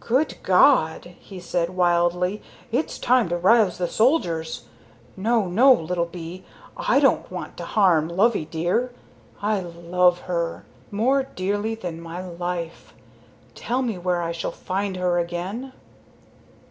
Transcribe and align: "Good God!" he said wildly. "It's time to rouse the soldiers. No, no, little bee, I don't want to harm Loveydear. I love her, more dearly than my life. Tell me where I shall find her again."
"Good 0.00 0.36
God!" 0.42 1.14
he 1.20 1.40
said 1.40 1.70
wildly. 1.70 2.42
"It's 2.70 2.98
time 2.98 3.30
to 3.30 3.38
rouse 3.38 3.78
the 3.78 3.88
soldiers. 3.88 4.66
No, 5.16 5.46
no, 5.48 5.72
little 5.72 6.04
bee, 6.04 6.44
I 6.76 7.00
don't 7.00 7.30
want 7.32 7.56
to 7.56 7.64
harm 7.64 8.06
Loveydear. 8.08 8.92
I 9.40 9.60
love 9.60 10.18
her, 10.28 10.66
more 10.90 11.22
dearly 11.22 11.74
than 11.74 11.98
my 11.98 12.22
life. 12.28 12.92
Tell 13.54 13.80
me 13.80 13.96
where 13.96 14.20
I 14.20 14.32
shall 14.32 14.52
find 14.52 14.98
her 14.98 15.18
again." 15.18 15.72